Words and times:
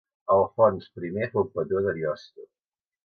Alfons 0.35 0.87
I 1.25 1.29
fou 1.35 1.45
patró 1.59 1.83
d'Ariosto. 1.89 2.49